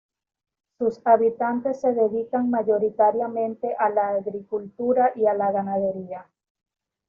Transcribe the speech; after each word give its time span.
Sus 0.79 0.99
habitantes 1.05 1.81
se 1.81 1.93
dedican 1.93 2.49
mayoritariamente 2.49 3.75
a 3.77 3.91
las 3.91 4.21
agricultura 4.25 5.11
y 5.15 5.19
la 5.19 5.51
y 5.51 5.53
ganadería. 5.53 6.25